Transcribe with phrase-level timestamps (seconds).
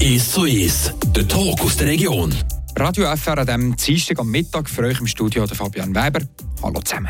[0.00, 2.32] 1 zu 1, der Talk aus der Region.
[2.76, 6.20] Radio FR an diesem Dienstag am Mittag für euch im Studio der Fabian Weber.
[6.62, 7.08] Hallo zusammen.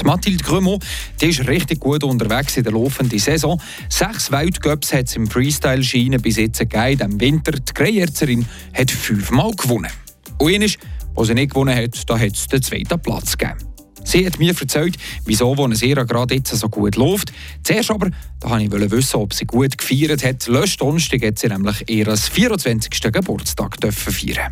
[0.00, 0.78] Die Mathilde Grömo
[1.20, 3.60] die ist richtig gut unterwegs in der laufenden Saison.
[3.90, 7.12] Sechs Weltcups hat es im Freestyle-Schienen bis jetzt gegeben.
[7.12, 9.92] Im Winter die Greyerzerin hat fünfmal gewonnen.
[10.38, 10.78] Und eines,
[11.14, 13.69] was sie nicht gewonnen hat, da hat es den zweiten Platz gegeben.
[14.10, 17.32] Sie hat mir erzählt, wieso ihr gerade jetzt so gut läuft.
[17.62, 20.48] Zuerst aber da wollte ich wissen, ob sie gut gefeiert hat.
[20.48, 22.90] Letzten Donnerstag hat sie nämlich ihren 24.
[23.12, 24.50] Geburtstag dürfen feiern.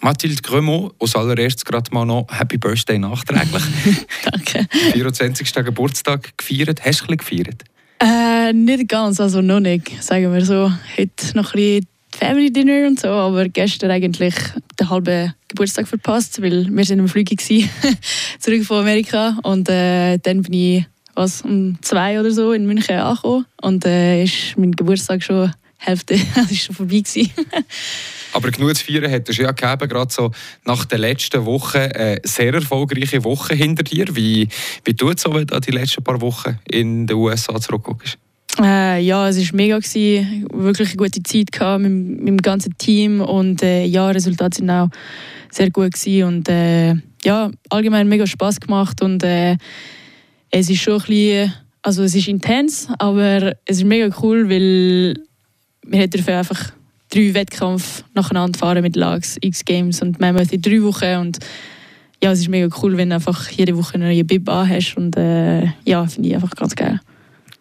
[0.00, 3.64] Mathilde Grömo, als allererstes gerade mal noch Happy Birthday nachträglich.
[4.30, 4.68] Danke.
[4.92, 5.52] 24.
[5.52, 6.84] Geburtstag gefeiert.
[6.84, 7.64] Hast du ein bisschen gefeiert?
[7.98, 10.70] Äh, nicht ganz, also noch nicht, sagen wir so.
[10.96, 11.86] Heute noch ein bisschen
[12.18, 14.34] Family Dinner und so, aber gestern eigentlich
[14.80, 17.36] den halben Geburtstag verpasst, weil wir sind im Flüge
[18.38, 22.96] zurück von Amerika und äh, dann bin ich was, um zwei oder so in München
[22.96, 26.14] angekommen und äh, ist mein Geburtstag schon Hälfte,
[26.50, 27.30] ist schon vorbei gewesen.
[28.32, 30.30] Aber genug zu feiern hat es ja gegeben, gerade so
[30.64, 34.04] nach der letzten Woche eine sehr erfolgreiche Woche hinter dir.
[34.14, 34.48] Wie,
[34.84, 38.18] wie tut es so, wenn du die letzten paar Wochen in den USA zurückguckst?
[38.58, 39.78] Äh, ja, es war mega.
[39.78, 40.46] Gewesen.
[40.52, 41.48] Wirklich eine gute Zeit
[41.80, 44.88] mit, mit dem ganzen Team und äh, ja, Resultate sind auch
[45.50, 49.56] sehr gut gewesen und äh, ja, allgemein mega Spaß gemacht und äh,
[50.50, 55.18] es ist schon ein bisschen, also es ist intens, aber es ist mega cool, weil
[55.86, 56.72] wir dürfen einfach
[57.10, 61.38] drei Wettkämpfe nacheinander fahren mit Lags, X Games und Mammoth in drei Wochen und
[62.22, 65.16] ja, es ist mega cool, wenn du einfach jede Woche eine neue Bib hast und
[65.16, 67.00] äh, ja, finde ich einfach ganz geil.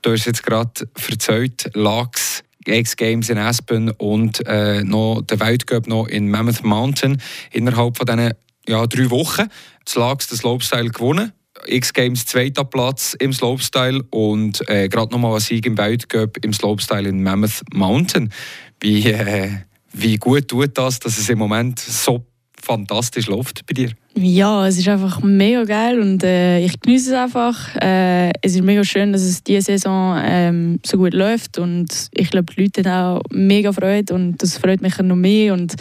[0.05, 5.87] Du hast jetzt gerade erzählt, Lags, X Games in Aspen und äh, noch der Weltcup
[5.87, 7.19] noch in Mammoth Mountain
[7.51, 8.33] innerhalb von diesen
[8.67, 9.47] ja, drei Wochen.
[9.83, 11.31] Das Lags, das Slopestyle gewonnen.
[11.65, 16.53] X Games zweiter Platz im Slopestyle und äh, gerade nochmal ein Sieg im Weltcup im
[16.53, 18.31] Slopestyle in Mammoth Mountain.
[18.79, 19.53] Wie, äh,
[19.91, 22.27] wie gut tut das, dass es im Moment so
[22.65, 23.91] fantastisch läuft bei dir?
[24.17, 27.75] Ja, es ist einfach mega geil und äh, ich genieße es einfach.
[27.75, 32.29] Äh, es ist mega schön, dass es diese Saison ähm, so gut läuft und ich
[32.29, 35.75] glaube, die Leute haben auch mega Freude und das freut mich noch mehr und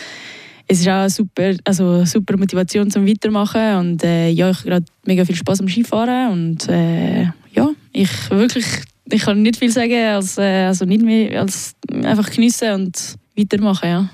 [0.67, 4.87] es ist auch super, also super Motivation zum Weitermachen und äh, ja, ich habe gerade
[5.07, 8.67] mega viel Spaß am Skifahren und äh, ja, ich wirklich,
[9.11, 13.89] ich kann nicht viel sagen als, äh, also nicht mehr als einfach geniessen und weitermachen,
[13.89, 14.11] ja.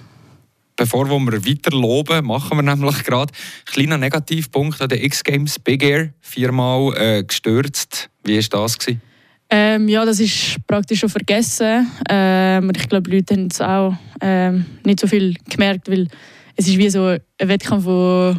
[0.80, 5.82] Bevor wir weiter loben, machen wir nämlich gerade einen kleinen Negativpunkt an den X-Games Big
[5.82, 6.14] Air.
[6.22, 8.08] Viermal äh, gestürzt.
[8.24, 8.78] Wie war das?
[8.78, 9.02] Gewesen?
[9.50, 11.86] Ähm, ja, das ist praktisch schon vergessen.
[12.08, 16.08] Ähm, ich glaube, die Leute haben es auch ähm, nicht so viel gemerkt, weil
[16.56, 18.34] es ist wie so ein Wettkampf, wo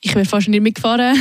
[0.00, 1.16] ich wäre fast nicht mitgefahren.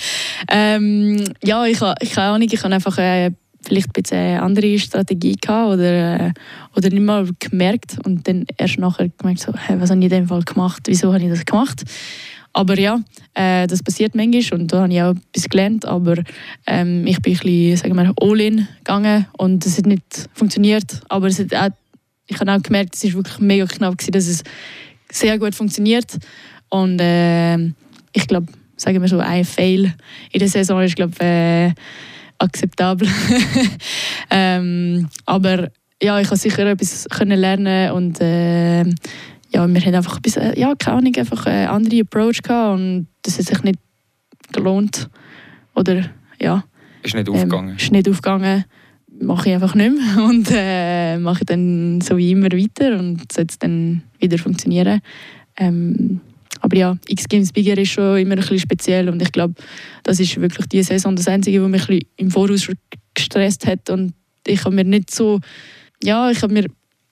[0.50, 3.30] ähm, ja, ich habe auch nicht, ich habe einfach äh,
[3.64, 6.32] vielleicht ein bisschen eine andere Strategie gehabt oder, äh,
[6.76, 10.10] oder nicht mal gemerkt und dann erst nachher gemerkt, so, hey, was habe ich in
[10.10, 11.82] dem Fall gemacht, wieso habe ich das gemacht.
[12.52, 13.00] Aber ja,
[13.34, 16.22] äh, das passiert manchmal und da habe ich auch etwas gelernt, aber
[16.66, 21.26] ähm, ich bin ein bisschen, sagen wir, all-in gegangen und es hat nicht funktioniert, aber
[21.26, 21.70] es hat auch,
[22.26, 24.44] ich habe auch gemerkt, es ist wirklich mega knapp gewesen, dass es
[25.10, 26.16] sehr gut funktioniert
[26.68, 27.56] und äh,
[28.12, 28.46] ich glaube,
[28.76, 29.92] sagen wir so, ein Fail
[30.30, 31.72] in der Saison ist, glaube äh,
[32.44, 33.08] akzeptabel.
[34.30, 35.70] ähm, aber
[36.02, 40.56] ja, ich habe sicher etwas können lernen und äh, ja, wir haben einfach ein bisschen,
[40.56, 43.78] ja, keine Ahnung, einfach einen anderen Approach gehabt und das hat sich nicht
[44.52, 45.08] gelohnt
[45.74, 46.04] oder
[46.40, 46.64] ja.
[47.02, 47.70] Ist nicht aufgegangen?
[47.70, 48.64] Ähm, ist nicht aufgegangen.
[49.20, 53.56] Mache ich einfach nicht mehr und äh, mache dann so wie immer weiter und sollte
[53.60, 55.00] dann wieder funktionieren.
[55.56, 56.20] Ähm,
[56.64, 59.52] aber ja, X-Games Bigger ist schon immer ein bisschen speziell und ich glaube,
[60.02, 62.66] das ist wirklich die Saison das Einzige, was mich ein im Voraus
[63.12, 64.14] gestresst hat und
[64.46, 65.40] ich habe mir nicht so,
[66.02, 66.64] ja, ich habe mir,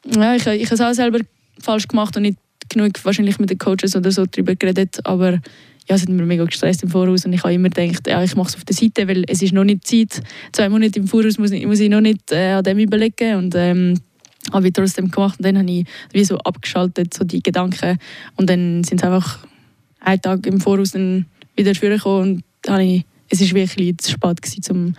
[0.06, 1.18] ja, ich, ich habe es auch selber
[1.60, 2.38] falsch gemacht und nicht
[2.70, 6.46] genug wahrscheinlich mit den Coaches oder so darüber geredet, aber ja, es hat mir mega
[6.46, 9.06] gestresst im Voraus und ich habe immer gedacht, ja, ich mache es auf der Seite,
[9.06, 12.32] weil es ist noch nicht Zeit, zwei Monate im Voraus muss, muss ich noch nicht
[12.32, 14.00] äh, an dem überlegen und ähm,
[14.52, 17.98] habe ich trotzdem gemacht und dann habe ich wie so abgeschaltet, so die Gedanken
[18.36, 19.38] und dann sind es einfach
[20.00, 21.26] einen Tag im Voraus dann
[21.56, 24.94] wieder vorgekommen und ich, es war wirklich zu spät gewesen, zum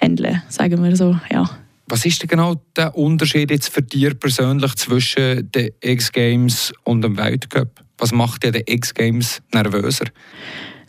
[0.00, 1.48] Handeln, sagen wir so, ja.
[1.88, 7.16] Was ist denn genau der Unterschied jetzt für dich persönlich zwischen den X-Games und dem
[7.16, 7.80] Weltcup?
[7.98, 10.06] Was macht dir den X-Games nervöser?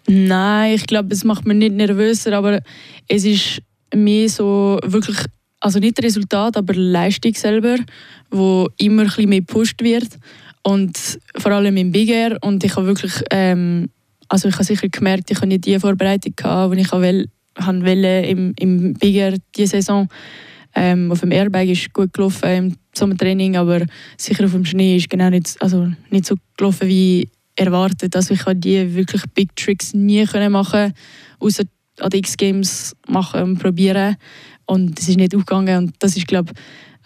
[0.07, 2.61] Nein, ich glaube, es macht mich nicht nervöser, aber
[3.07, 3.61] es ist
[3.93, 5.17] mehr so wirklich
[5.67, 7.77] also nicht Resultat, aber Leistung selber,
[8.31, 10.17] wo immer ein bisschen mehr gepusht wird
[10.63, 13.89] und vor allem im Big Air und ich habe wirklich, ähm,
[14.29, 17.27] also ich habe sicher gemerkt, ich habe nicht die Vorbereitung gehabt, die ich will,
[17.57, 20.07] wollte im, im Big Air diese Saison.
[20.73, 23.85] Ähm, auf dem Airbag ist gut gelaufen, im Sommertraining, aber
[24.15, 28.15] sicher auf dem Schnee ist genau nicht, also nicht so gelaufen wie erwartet.
[28.15, 30.93] Also ich habe die wirklich Big Tricks nie können machen,
[31.39, 31.63] außer
[31.99, 34.15] an den X-Games machen und probieren.
[34.67, 35.77] Und es ist nicht aufgegangen.
[35.77, 36.53] Und das ist, glaube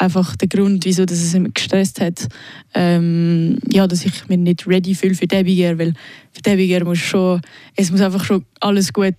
[0.01, 2.27] einfach der Grund, wieso dass es mich gestresst hat.
[2.73, 5.93] Ähm, ja, dass ich mich nicht ready fühle für Debiger, weil
[6.31, 7.39] für Debiger muss schon,
[7.75, 9.15] es muss einfach schon alles gut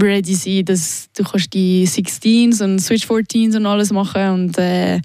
[0.00, 4.28] ready sein, dass du kannst die 16s und Switch 14s und alles machen.
[4.30, 5.00] Und äh,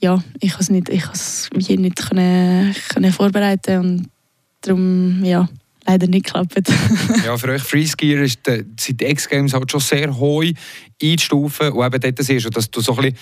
[0.00, 3.78] ja, ich kann es nicht, ich nicht können, können vorbereiten.
[3.78, 4.08] Und
[4.60, 5.48] darum, ja,
[5.88, 6.54] leider nicht geklappt.
[7.24, 10.44] ja, für euch Freeskier ist die, sind die X-Games halt schon sehr hoch
[11.02, 13.18] einzustufen und eben dort siehst du, dass du so ein bisschen,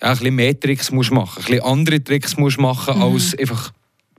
[0.00, 3.02] ja, ein bisschen mehr Tricks musst machen, ein bisschen andere Tricks musst machen mhm.
[3.02, 3.72] als einfach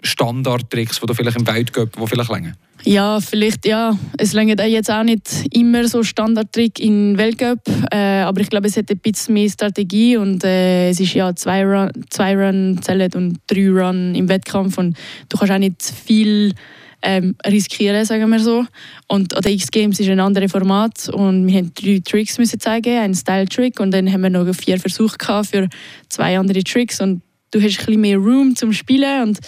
[0.03, 2.53] Standardtricks, die du vielleicht im Weltcup, die vielleicht länger.
[2.83, 3.97] Ja, vielleicht ja.
[4.17, 7.59] Es längert jetzt auch nicht immer so Standardtrick in Weltcup,
[7.91, 11.35] äh, aber ich glaube, es hat ein bisschen mehr Strategie und äh, es ist ja
[11.35, 14.95] zwei Run, zwei Run zählen und drei Run im Wettkampf und
[15.29, 16.53] du kannst auch nicht viel
[17.01, 18.65] ähm, riskieren, sagen wir so.
[19.07, 22.97] Und an den X-Games ist ein anderes Format und wir haben drei Tricks müssen zeigen,
[22.97, 25.69] einen Style-Trick und dann haben wir noch vier Versuche für
[26.09, 27.21] zwei andere Tricks und
[27.51, 29.39] du hast ein bisschen mehr Room zum Spielen und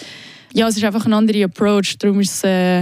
[0.52, 2.80] ja, es ist einfach ein anderer Approach, darum ist es, äh,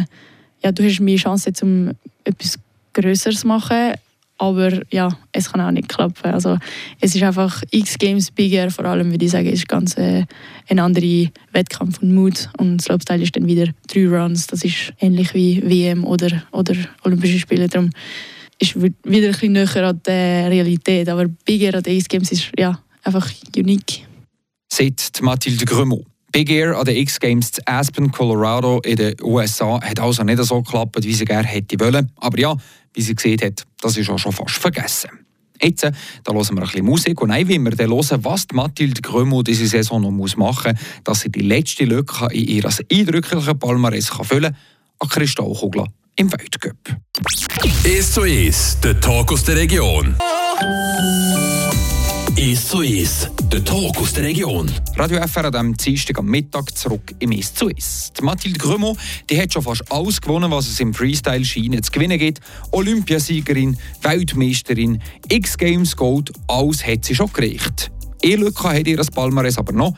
[0.62, 1.92] ja, du hast mehr Chance, um
[2.24, 2.58] etwas
[2.94, 3.94] Größeres zu machen,
[4.38, 6.32] aber ja, es kann auch nicht klappen.
[6.32, 6.58] Also,
[7.00, 10.24] es ist einfach X-Games bigger, vor allem würde ich sagen, ist ganz äh,
[10.68, 12.48] ein anderer Wettkampf und Mut.
[12.56, 17.38] Und Slopestyle ist dann wieder drei Runs, das ist ähnlich wie WM oder, oder Olympische
[17.38, 17.68] Spiele.
[17.68, 17.90] Darum
[18.58, 22.80] ist wieder ein bisschen näher an der Realität, aber bigger an den X-Games ist ja,
[23.02, 24.06] einfach unique.
[24.68, 26.04] Sagt Mathilde Grömo.
[26.32, 30.62] Big Air an den X-Games zu Aspen, Colorado in den USA hat also nicht so
[30.62, 32.12] geklappt, wie sie gerne hätte wollen.
[32.16, 32.54] Aber ja,
[32.94, 35.10] wie sie gesehen hat, das ist auch schon fast vergessen.
[35.60, 35.92] Jetzt äh,
[36.24, 39.42] da hören wir ein bisschen Musik und dann wollen wir dann hören, was Mathilde Grömo
[39.42, 44.08] diese Saison noch muss machen muss, dass sie die letzte Lücke in ihr eindrücklichen Palmares
[44.08, 44.56] füllen kann,
[45.00, 45.86] an Kristallkugel
[46.16, 46.76] im Weltcup.
[47.84, 50.16] «Es zu Es», der Talk aus der Region.
[52.36, 54.70] «Es zu Es», der Talk aus der Region.
[54.96, 58.12] Radio FR an diesem Dienstag am Mittag zurück im «Es zu Es».
[58.18, 58.96] Die Mathilde Grömo
[59.28, 62.40] die hat schon fast alles gewonnen, was es im Freestyle-Schienen zu gewinnen gibt.
[62.72, 67.90] Olympiasiegerin, Weltmeisterin, X-Games Gold, alles hat sie schon gereicht.
[68.22, 69.94] E-Lücke hat ihr das Palmares aber noch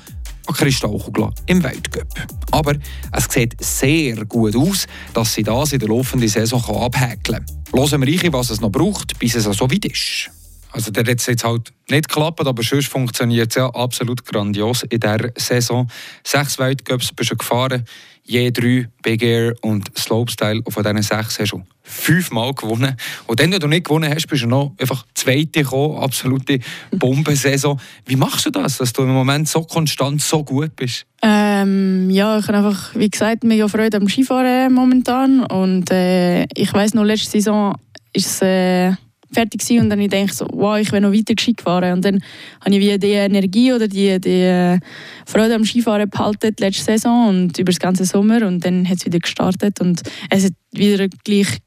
[0.47, 2.09] an Kristallkugel im Weltcup.
[2.53, 2.75] Aber
[3.13, 7.81] es sieht sehr gut aus, dass sie das in der laufenden Saison abhäkeln kann.
[7.81, 10.31] Hören wir rein, was es noch braucht, bis es so weit ist.
[10.73, 15.01] Also der hat jetzt halt nicht geklappt, aber sonst funktioniert es ja absolut grandios in
[15.01, 15.89] dieser Saison.
[16.25, 17.85] Sechs Weltcups bist du gefahren,
[18.23, 20.63] je drei Big Air und Slopestyle.
[20.63, 22.97] Und von diesen sechs hast du fünfmal gewonnen.
[23.27, 25.99] Und dann, wenn du nicht gewonnen hast, bist du noch einfach Zweite gekommen.
[25.99, 26.61] Absolute
[26.93, 27.81] Bombensaison.
[28.07, 31.07] Wie machst du das, dass du im Moment so konstant, so gut bist?
[31.23, 35.45] Ähm, ja, ich habe einfach, wie gesagt, mega Freude am Skifahren momentan.
[35.45, 37.75] Und äh, ich weiß noch, letzte Saison
[38.13, 38.43] ist es...
[38.43, 38.93] Äh
[39.33, 41.93] fertig und dann ich denke so, wow, ich will noch weiter Ski fahren.
[41.93, 42.23] Und dann
[42.61, 44.79] habe ich wie die Energie oder die, die äh,
[45.27, 49.07] Freude am Skifahren behalten letzte Saison und über das ganze Sommer und dann hat es
[49.07, 51.59] wieder gestartet und es hat wieder gleich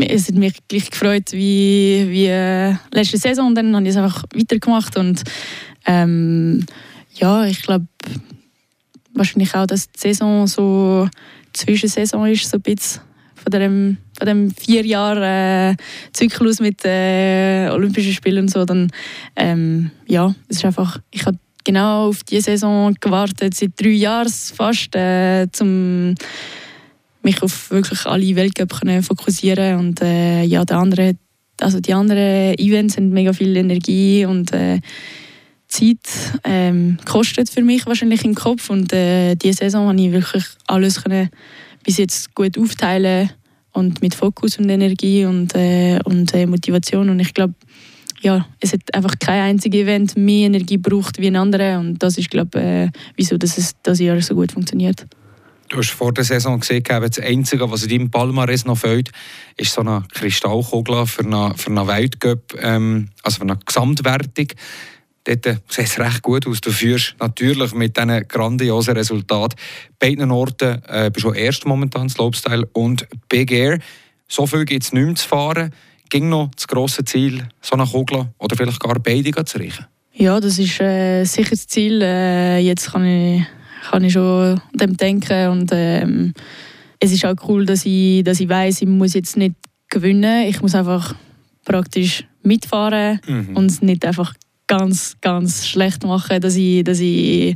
[0.00, 3.96] es hat mich gleich gefreut wie, wie äh, letzte Saison und dann habe ich es
[3.96, 5.22] einfach weitergemacht und
[5.86, 6.66] ähm,
[7.14, 7.86] ja, ich glaube
[9.14, 11.08] wahrscheinlich auch, dass die Saison so
[11.52, 13.02] Zwischensaison ist, so ein bisschen
[13.42, 15.76] von dem, von dem vier Jahre äh,
[16.12, 18.90] Zyklus mit äh, Olympischen Spielen und so, dann
[19.36, 24.28] ähm, ja, es ist einfach, ich habe genau auf diese Saison gewartet, seit drei Jahren
[24.28, 26.14] fast, äh, um
[27.22, 31.14] mich auf wirklich alle Weltcup fokussieren und äh, ja, der andere,
[31.60, 34.80] also die anderen Events haben mega viel Energie und äh,
[35.68, 35.98] Zeit
[36.44, 41.02] ähm, kostet für mich wahrscheinlich im Kopf und äh, diese Saison habe ich wirklich alles
[41.02, 41.30] können
[41.84, 43.30] bis jetzt gut aufteilen
[43.72, 47.08] und mit Fokus und Energie und, äh, und äh, Motivation.
[47.08, 47.54] Und ich glaube,
[48.20, 51.78] ja, es hat einfach kein einziges Event mehr Energie braucht wie ein anderer.
[51.78, 55.06] Und das ist, glaube äh, wieso dass es das Jahr so gut funktioniert.
[55.68, 59.10] Du hast vor der Saison gesehen, das Einzige, was in deinem Palmares noch fehlt,
[59.56, 64.48] ist so eine Kristallkugel für eine, für eine Weltcup, ähm, also für eine Gesamtwertung.
[65.24, 66.60] Dort sieht es recht gut aus.
[66.60, 69.56] Du führst natürlich mit diesen grandiosen Resultaten
[69.98, 73.78] beiden Orten äh, bist du erst momentan, Slopestyle und Big Air.
[74.28, 75.72] So viel gibt es nicht mehr zu fahren.
[76.10, 79.86] Ging noch das grosse Ziel, so eine Kugel oder vielleicht gar beide zu reichen?
[80.14, 82.02] Ja, das ist äh, sicher das Ziel.
[82.02, 83.44] Äh, jetzt kann ich,
[83.88, 86.34] kann ich schon an dem denken und ähm,
[86.98, 89.54] es ist auch cool, dass ich, dass ich weiss, ich muss jetzt nicht
[89.88, 90.48] gewinnen.
[90.48, 91.14] Ich muss einfach
[91.64, 93.56] praktisch mitfahren mhm.
[93.56, 94.34] und nicht einfach
[94.78, 97.54] ganz, ganz schlecht machen, dass ich, dass ich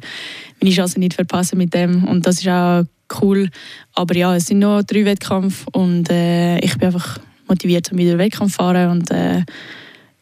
[0.61, 2.05] meine Chance nicht verpasse mit dem.
[2.05, 2.85] Und das ist auch
[3.23, 3.49] cool.
[3.95, 7.19] Aber ja, es sind noch drei Wettkämpfe und äh, ich bin einfach
[7.49, 8.91] motiviert, um wieder Wettkampf zu fahren.
[8.91, 9.43] Und, äh,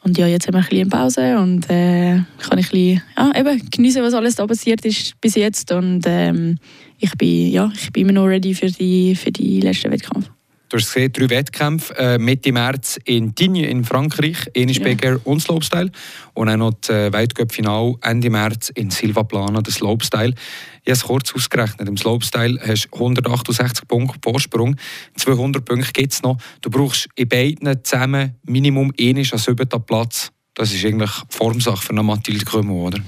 [0.05, 3.33] und ja, jetzt haben wir ein bisschen Pause und äh, kann ich ein bisschen, ja,
[3.41, 5.73] eben genießen, was alles da passiert ist bis jetzt.
[5.73, 6.59] Und ähm,
[7.01, 10.34] ich, bin, ja, ich bin immer noch ready für die, für die letzten Wettkämpfe.
[10.75, 14.83] Du hast gesehen, drei Wettkämpfe äh, Mitte März in Digne in Frankreich, Enis ja.
[14.83, 15.93] Beger und Slopestyle.
[16.33, 20.35] Und auch noch das äh, Weltcup-Final Ende März in Silva Plana, das Slopestyle.
[20.83, 21.87] Ich habe es kurz ausgerechnet.
[21.87, 24.75] Im Slopestyle hast du 168 Punkte Vorsprung.
[25.17, 26.39] 200 Punkte gibt es noch.
[26.61, 30.33] Du brauchst in beiden zusammen Minimum einen an siebten Platz.
[30.57, 32.99] Das ist eigentlich Formsache für eine Mathilde Krümel, oder?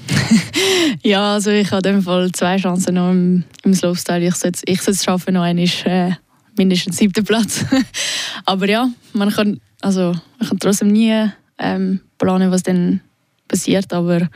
[1.02, 4.24] ja, also ich habe in dem Fall zwei Chancen noch im, im Slopestyle.
[4.24, 6.12] Ich sollte es schaffen, noch einmal äh,
[6.58, 7.64] mindestens siebten Platz.
[8.44, 13.00] Aber ja, man kann, also, man kann trotzdem nie ähm, planen, was dann
[13.48, 14.28] passiert, aber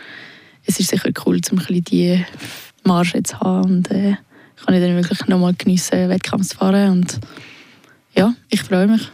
[0.67, 2.25] es ist sicher cool, um ein die
[2.85, 4.17] Marge zu haben und äh,
[4.65, 7.19] kann ich dann wirklich nochmal geniessen, Wettkampf zu fahren und
[8.15, 9.09] ja, ich freue mich.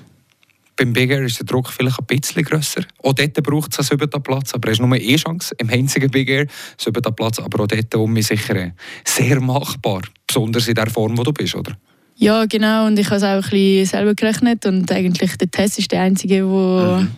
[0.77, 2.83] Beim Big Air ist der Druck vielleicht ein bisschen grösser.
[3.03, 6.11] Auch dort braucht es einen siebten Platz, aber es ist nur eine Chance im einzigen
[6.11, 6.47] Big Air,
[6.77, 8.73] siebten Platz, aber auch dort um mich sicher
[9.05, 11.79] sehr machbar, besonders in der Form, wo du bist, oder?
[12.19, 12.87] Ja, genau.
[12.87, 14.65] Und ich habe es auch ein bisschen selber gerechnet.
[14.65, 17.09] Und eigentlich der Test ist der einzige, der mhm.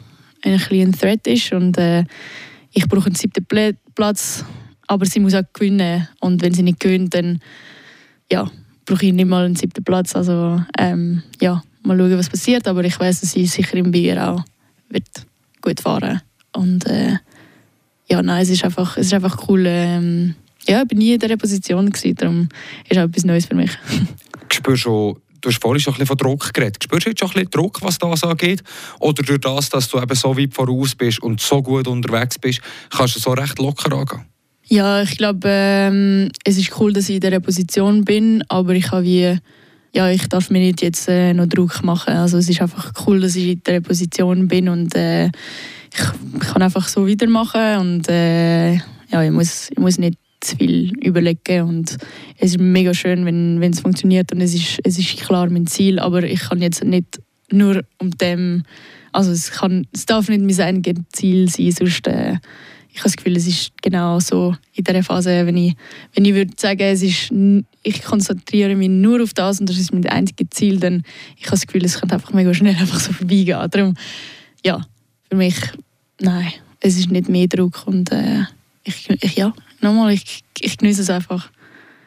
[0.42, 1.52] ein, ein Threat ist.
[1.52, 2.04] Und äh,
[2.72, 3.46] ich brauche einen siebten
[3.94, 4.44] Platz,
[4.88, 6.08] aber sie muss auch gewinnen.
[6.20, 7.40] Und wenn sie nicht gewinnt, dann
[8.30, 8.50] ja,
[8.84, 10.16] brauche ich nicht mal einen siebten Platz.
[10.16, 12.66] Also ähm, ja, mal schauen, was passiert.
[12.66, 14.42] Aber ich weiß, dass sie sicher im Bier auch
[14.88, 15.06] wird
[15.60, 16.22] gut fahren.
[16.52, 17.18] Und äh,
[18.10, 19.64] ja, nein, es ist einfach, es ist einfach cool.
[19.66, 20.34] Ähm,
[20.66, 22.48] ja, ich war nie in dieser Position, gewesen, darum
[22.88, 23.70] ist auch etwas Neues für mich.
[24.58, 26.84] spürst schon, du hast vorhin schon ein bisschen von Druck geredet.
[26.84, 28.62] Spürst du jetzt schon ein bisschen Druck, was das angeht?
[29.00, 32.60] Oder durch das, dass du eben so weit voraus bist und so gut unterwegs bist,
[32.90, 34.24] kannst du so recht locker angehen?
[34.70, 38.90] Ja, ich glaube, ähm, es ist cool, dass ich in dieser Position bin, aber ich
[38.90, 39.38] habe wie,
[39.94, 42.12] ja, ich darf mir nicht jetzt äh, noch Druck machen.
[42.12, 45.28] Also es ist einfach cool, dass ich in dieser Position bin und äh,
[45.90, 50.92] ich kann einfach so weitermachen und äh, ja, ich muss, ich muss nicht zu viel
[51.02, 51.96] überlegen und
[52.36, 55.98] es ist mega schön, wenn, es funktioniert und es ist, es ist klar mein Ziel,
[55.98, 58.64] aber ich kann jetzt nicht nur um dem,
[59.12, 62.36] also es, kann, es darf nicht mein eigenes Ziel sein, sonst äh,
[62.90, 65.74] ich habe das Gefühl, es ist genau so in dieser Phase, wenn ich,
[66.14, 67.32] wenn ich würde sagen, es ist,
[67.84, 71.04] ich konzentriere mich nur auf das und das ist mein einziges Ziel, dann
[71.36, 73.70] ich habe das Gefühl, es könnte einfach mega schnell einfach so vorbeigehen.
[73.70, 73.94] Darum,
[74.64, 74.84] ja,
[75.28, 75.54] für mich,
[76.20, 78.42] nein, es ist nicht mehr Druck und äh,
[78.82, 81.50] ich, ich, ja, nochmal, ich, ich genieße es einfach.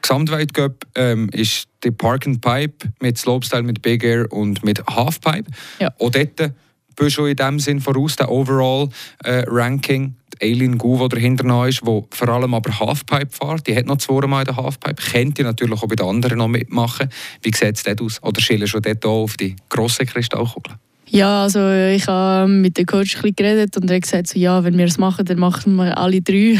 [0.01, 5.49] Gesamtweltcup ähm, ist die Park and Pipe mit Slopestyle, mit Big Air und mit Halfpipe.
[5.79, 5.89] Ja.
[5.99, 6.53] Auch dort bist
[6.97, 10.03] du schon in dem Sinn voraus, der Overall-Ranking.
[10.05, 13.67] Äh, Aileen Gu, die dahinter ist, die vor allem aber Halfpipe fährt.
[13.67, 14.95] Die hat noch zweimal in der Halfpipe.
[14.95, 17.09] Kennt ihr natürlich auch bei den anderen noch mitmachen.
[17.43, 18.23] Wie sieht es dort aus?
[18.23, 20.73] Oder schillen schon dort auf die grosse Kristallkugel?
[21.13, 24.63] Ja, also ich habe mit dem Coach ein geredet und er hat gesagt, so, ja,
[24.63, 26.57] wenn wir es machen, dann machen wir alle drei.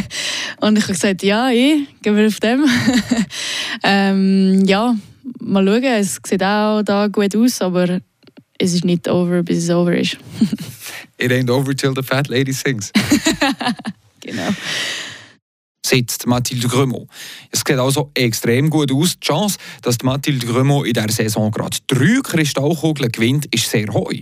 [0.60, 2.66] und ich habe gesagt, ja, ich, gehen wir auf dem.
[3.82, 4.94] ähm, ja,
[5.40, 8.00] mal schauen, es sieht auch da gut aus, aber
[8.58, 10.18] es ist nicht over, bis es over ist.
[11.18, 12.92] It ain't over till the fat lady sings.
[14.20, 14.52] genau
[15.86, 17.06] sitzt Mathilde Grömo.
[17.50, 19.18] Es sieht also extrem gut aus.
[19.18, 24.12] Die Chance, dass Mathilde Grömo in der Saison gerade drei Kristallkugeln gewinnt, ist sehr hoch.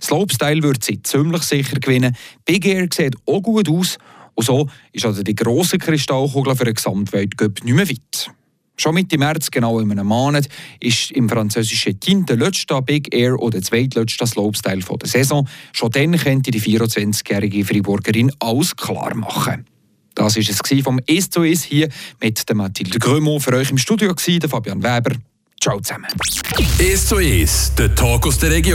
[0.00, 2.16] Slopestyle wird sie ziemlich sicher gewinnen.
[2.44, 3.98] Big Air sieht auch gut aus.
[4.34, 8.30] Und so ist also die grosse Kristallkugel für den Gesamtweltcup nicht mehr weit.
[8.76, 10.48] Schon Mitte März, genau in einem Monat,
[10.80, 15.48] ist im französischen Team der letzte Big Air oder der zweitletzte Slopestyle der Saison.
[15.72, 19.66] Schon dann könnte die 24-jährige Freiburgerin alles klar machen.
[20.14, 21.88] Das war es vom «Es zu Es» hier
[22.20, 23.38] mit der Mathilde Grömo.
[23.38, 25.16] Für euch im Studio war Fabian Weber.
[25.60, 26.06] Ciao zusammen.
[26.78, 28.72] «Es zu Es», der Talk aus der Region.